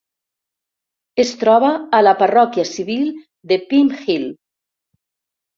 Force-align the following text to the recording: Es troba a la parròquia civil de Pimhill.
Es 1.23 1.33
troba 1.41 1.69
a 1.99 2.01
la 2.07 2.13
parròquia 2.23 2.65
civil 2.71 3.05
de 3.53 3.59
Pimhill. 3.69 4.29